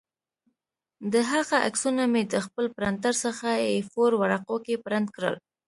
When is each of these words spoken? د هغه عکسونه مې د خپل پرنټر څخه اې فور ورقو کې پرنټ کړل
د 1.13 1.15
هغه 1.31 1.55
عکسونه 1.67 2.03
مې 2.11 2.21
د 2.33 2.35
خپل 2.45 2.65
پرنټر 2.75 3.13
څخه 3.25 3.49
اې 3.65 3.75
فور 3.91 4.11
ورقو 4.21 4.57
کې 4.65 4.81
پرنټ 4.85 5.07
کړل 5.15 5.35